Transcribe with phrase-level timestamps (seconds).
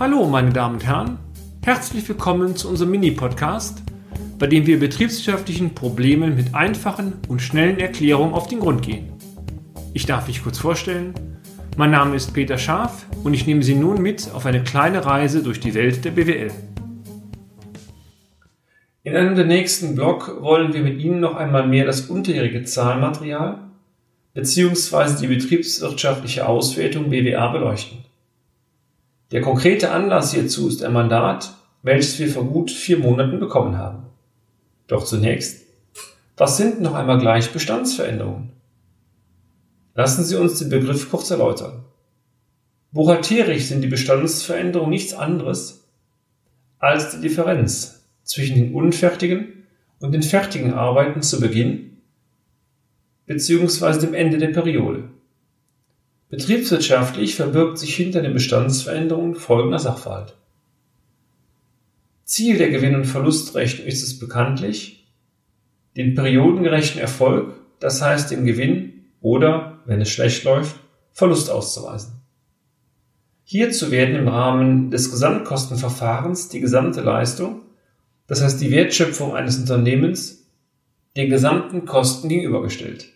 [0.00, 1.18] Hallo, meine Damen und Herren.
[1.62, 3.82] Herzlich willkommen zu unserem Mini-Podcast,
[4.38, 9.12] bei dem wir betriebswirtschaftlichen Problemen mit einfachen und schnellen Erklärungen auf den Grund gehen.
[9.92, 11.12] Ich darf mich kurz vorstellen.
[11.76, 15.42] Mein Name ist Peter Scharf und ich nehme Sie nun mit auf eine kleine Reise
[15.42, 16.50] durch die Welt der BWL.
[19.04, 23.58] In einem der nächsten Blog wollen wir mit Ihnen noch einmal mehr das unterjährige Zahlenmaterial
[24.32, 25.20] bzw.
[25.20, 27.98] die betriebswirtschaftliche Auswertung BWA beleuchten.
[29.32, 34.04] Der konkrete Anlass hierzu ist ein Mandat, welches wir vor gut vier Monaten bekommen haben.
[34.86, 35.66] Doch zunächst,
[36.36, 38.52] was sind noch einmal gleich Bestandsveränderungen?
[39.94, 41.84] Lassen Sie uns den Begriff kurz erläutern.
[42.92, 45.88] Buchhalterisch sind die Bestandsveränderungen nichts anderes
[46.78, 49.66] als die Differenz zwischen den unfertigen
[50.00, 52.02] und den fertigen Arbeiten zu Beginn
[53.26, 54.00] bzw.
[54.00, 55.04] dem Ende der Periode.
[56.32, 60.34] Betriebswirtschaftlich verbirgt sich hinter den Bestandsveränderungen folgender Sachverhalt.
[62.24, 65.06] Ziel der Gewinn- und Verlustrechnung ist es bekanntlich,
[65.94, 70.76] den periodengerechten Erfolg, das heißt den Gewinn oder, wenn es schlecht läuft,
[71.10, 72.14] Verlust auszuweisen.
[73.44, 77.60] Hierzu werden im Rahmen des Gesamtkostenverfahrens die gesamte Leistung,
[78.26, 80.46] das heißt die Wertschöpfung eines Unternehmens,
[81.14, 83.10] den gesamten Kosten gegenübergestellt.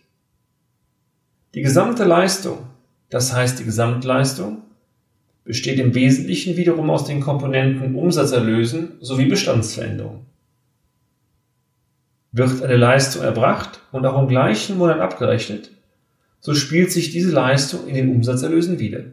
[1.55, 2.59] Die gesamte Leistung
[3.09, 4.63] das heißt, die Gesamtleistung
[5.43, 10.25] besteht im Wesentlichen wiederum aus den Komponenten Umsatzerlösen sowie Bestandsveränderungen.
[12.33, 15.71] Wird eine Leistung erbracht und auch im gleichen Monat abgerechnet,
[16.41, 19.05] so spielt sich diese Leistung in den Umsatzerlösen wieder.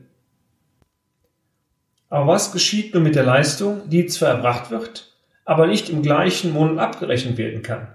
[2.10, 5.12] Aber was geschieht nun mit der Leistung, die zwar erbracht wird,
[5.44, 7.88] aber nicht im gleichen Monat abgerechnet werden kann?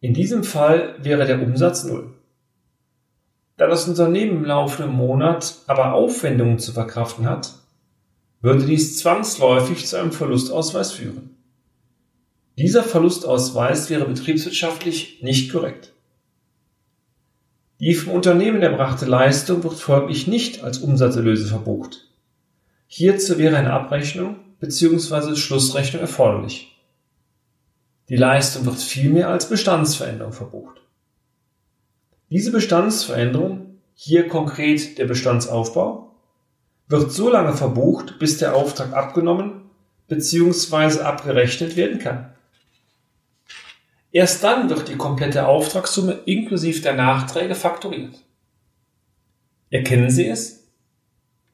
[0.00, 2.12] In diesem Fall wäre der Umsatz null.
[3.60, 7.52] Da das Unternehmen im laufenden Monat aber Aufwendungen zu verkraften hat,
[8.40, 11.36] würde dies zwangsläufig zu einem Verlustausweis führen.
[12.56, 15.92] Dieser Verlustausweis wäre betriebswirtschaftlich nicht korrekt.
[17.80, 22.08] Die vom Unternehmen erbrachte Leistung wird folglich nicht als Umsatzerlöse verbucht.
[22.86, 25.36] Hierzu wäre eine Abrechnung bzw.
[25.36, 26.80] Schlussrechnung erforderlich.
[28.08, 30.80] Die Leistung wird vielmehr als Bestandsveränderung verbucht.
[32.30, 36.14] Diese Bestandsveränderung, hier konkret der Bestandsaufbau,
[36.86, 39.62] wird so lange verbucht, bis der Auftrag abgenommen
[40.08, 41.00] bzw.
[41.00, 42.32] abgerechnet werden kann.
[44.12, 48.14] Erst dann wird die komplette Auftragssumme inklusive der Nachträge faktoriert.
[49.70, 50.68] Erkennen Sie es?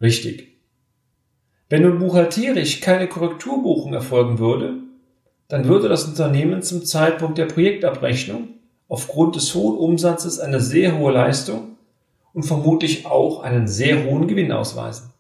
[0.01, 0.59] Richtig.
[1.69, 4.75] Wenn nun buchhalterisch keine Korrekturbuchung erfolgen würde,
[5.49, 8.56] dann würde das Unternehmen zum Zeitpunkt der Projektabrechnung
[8.89, 11.77] aufgrund des hohen Umsatzes eine sehr hohe Leistung
[12.33, 15.13] und vermutlich auch einen sehr hohen Gewinn ausweisen.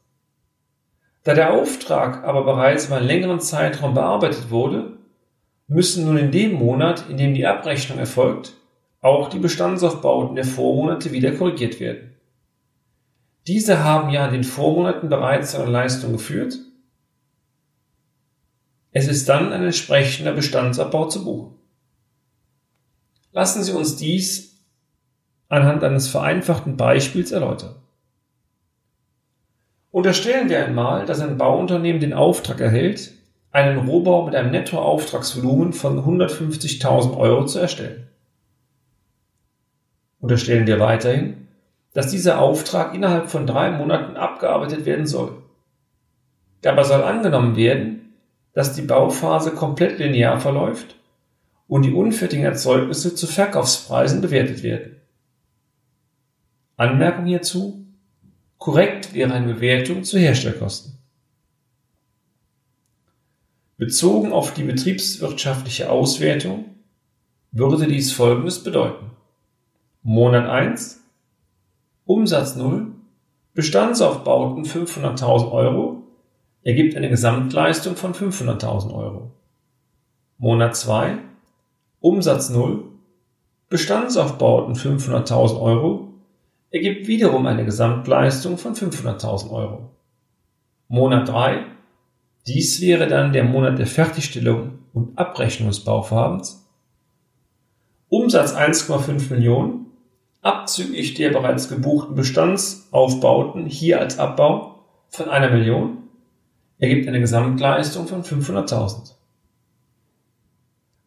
[1.25, 4.97] Da der Auftrag aber bereits über einen längeren Zeitraum bearbeitet wurde,
[5.66, 8.53] müssen nun in dem Monat, in dem die Abrechnung erfolgt,
[9.00, 12.12] auch die Bestandsaufbauten der Vormonate wieder korrigiert werden.
[13.47, 16.59] Diese haben ja in den Vormonaten bereits eine Leistung geführt.
[18.93, 21.55] Es ist dann ein entsprechender Bestandsabbau zu buchen.
[23.37, 24.57] Lassen Sie uns dies
[25.51, 27.75] anhand eines vereinfachten Beispiels erläutern.
[29.91, 33.13] Unterstellen wir einmal, dass ein Bauunternehmen den Auftrag erhält,
[33.51, 38.09] einen Rohbau mit einem Nettoauftragsvolumen von 150.000 Euro zu erstellen.
[40.19, 41.49] Unterstellen wir weiterhin,
[41.93, 45.43] dass dieser Auftrag innerhalb von drei Monaten abgearbeitet werden soll.
[46.63, 48.15] Dabei soll angenommen werden,
[48.55, 50.97] dass die Bauphase komplett linear verläuft
[51.69, 54.97] und die unfertigen Erzeugnisse zu Verkaufspreisen bewertet werden.
[56.77, 57.82] Anmerkung hierzu.
[58.59, 60.99] Korrekt wäre eine Bewertung zu Herstellkosten.
[63.76, 66.65] Bezogen auf die betriebswirtschaftliche Auswertung
[67.53, 69.10] würde dies Folgendes bedeuten.
[70.03, 71.00] Monat 1
[72.06, 72.93] Umsatz 0
[73.55, 76.03] Bestandsaufbauten 500.000 Euro
[76.62, 79.32] ergibt eine Gesamtleistung von 500.000 Euro.
[80.38, 81.19] Monat 2
[82.06, 82.85] Umsatz 0,
[83.69, 86.12] Bestandsaufbauten 500.000 Euro
[86.70, 89.91] ergibt wiederum eine Gesamtleistung von 500.000 Euro.
[90.87, 91.64] Monat 3,
[92.47, 96.64] dies wäre dann der Monat der Fertigstellung und Abrechnung des Bauvorhabens.
[98.08, 99.87] Umsatz 1,5 Millionen,
[100.43, 106.05] abzüglich der bereits gebuchten Bestandsaufbauten hier als Abbau von einer Million,
[106.79, 109.16] ergibt eine Gesamtleistung von 500.000.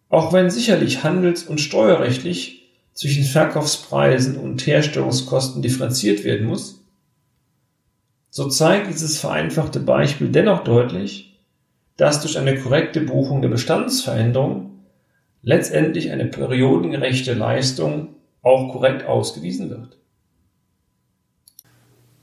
[0.09, 6.83] Auch wenn sicherlich handels- und steuerrechtlich zwischen Verkaufspreisen und Herstellungskosten differenziert werden muss,
[8.31, 11.39] So zeigt dieses vereinfachte Beispiel dennoch deutlich,
[11.97, 14.83] dass durch eine korrekte Buchung der Bestandsveränderung
[15.41, 19.97] letztendlich eine periodengerechte Leistung auch korrekt ausgewiesen wird.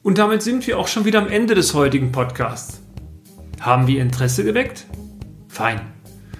[0.02, 2.80] Und damit sind wir auch schon wieder am Ende des heutigen Podcasts.
[3.60, 4.86] Haben wir Interesse geweckt?
[5.48, 5.95] Fein.